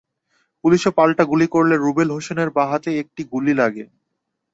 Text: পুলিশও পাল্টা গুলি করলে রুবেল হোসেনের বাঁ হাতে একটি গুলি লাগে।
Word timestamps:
পুলিশও 0.63 0.91
পাল্টা 0.97 1.23
গুলি 1.31 1.47
করলে 1.47 1.75
রুবেল 1.77 2.09
হোসেনের 2.15 2.49
বাঁ 2.55 2.67
হাতে 2.71 2.89
একটি 3.01 3.21
গুলি 3.33 3.53
লাগে। 3.61 3.85